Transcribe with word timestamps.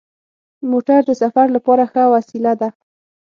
موټر 0.71 0.99
د 1.09 1.11
سفر 1.21 1.47
لپاره 1.55 1.83
ښه 1.91 2.03
وسیله 2.15 2.53
ده. 2.61 2.69